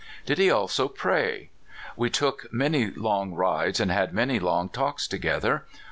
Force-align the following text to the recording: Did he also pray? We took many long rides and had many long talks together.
Did 0.25 0.39
he 0.39 0.49
also 0.49 0.87
pray? 0.87 1.51
We 1.95 2.09
took 2.09 2.51
many 2.51 2.89
long 2.89 3.35
rides 3.35 3.79
and 3.79 3.91
had 3.91 4.15
many 4.15 4.39
long 4.39 4.67
talks 4.67 5.07
together. 5.07 5.67